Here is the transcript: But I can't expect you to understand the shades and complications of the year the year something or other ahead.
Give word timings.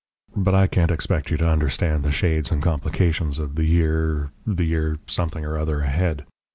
But 0.35 0.55
I 0.55 0.65
can't 0.65 0.89
expect 0.89 1.29
you 1.29 1.37
to 1.37 1.47
understand 1.47 2.01
the 2.01 2.11
shades 2.11 2.49
and 2.49 2.59
complications 2.59 3.37
of 3.37 3.53
the 3.53 3.65
year 3.65 4.31
the 4.47 4.65
year 4.65 4.97
something 5.05 5.45
or 5.45 5.59
other 5.59 5.81
ahead. 5.81 6.25